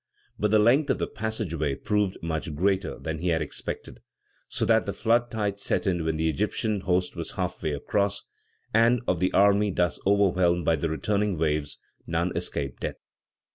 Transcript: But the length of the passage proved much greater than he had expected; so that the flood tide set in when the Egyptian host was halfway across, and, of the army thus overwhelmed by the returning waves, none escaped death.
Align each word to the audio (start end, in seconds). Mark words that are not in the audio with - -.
But 0.39 0.49
the 0.49 0.57
length 0.57 0.89
of 0.89 0.97
the 0.97 1.05
passage 1.05 1.53
proved 1.83 2.17
much 2.23 2.55
greater 2.55 2.97
than 2.97 3.19
he 3.19 3.27
had 3.27 3.43
expected; 3.43 3.99
so 4.47 4.65
that 4.65 4.87
the 4.87 4.93
flood 4.93 5.29
tide 5.29 5.59
set 5.59 5.85
in 5.85 6.03
when 6.03 6.17
the 6.17 6.27
Egyptian 6.27 6.79
host 6.81 7.15
was 7.15 7.33
halfway 7.33 7.73
across, 7.73 8.23
and, 8.73 9.03
of 9.07 9.19
the 9.19 9.31
army 9.31 9.69
thus 9.69 9.99
overwhelmed 10.07 10.65
by 10.65 10.75
the 10.77 10.89
returning 10.89 11.37
waves, 11.37 11.77
none 12.07 12.35
escaped 12.35 12.79
death. 12.81 12.97